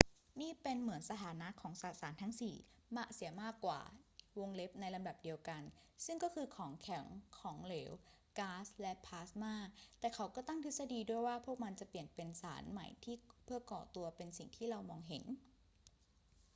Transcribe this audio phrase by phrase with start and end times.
[0.41, 2.55] นี่เป็นเหมือนสถานะของสสารทั้งสี่
[3.13, 3.79] เสียมากกว่า
[4.79, 5.61] ในลำดับเดียวกัน
[6.05, 7.05] ซึ่งก็คือของแข็ง
[7.39, 7.91] ของเหลว
[8.39, 9.55] ก๊าซ และพลาสม่า
[9.99, 12.87] แต่เขาก็ตั้งทฤษฎีด้วยว่าพวกมันจะเปลี่ยนเป็นสารใหม่
[13.43, 15.23] เพื่อก่อตัวเป็นสิ่งที่เรามองเห็น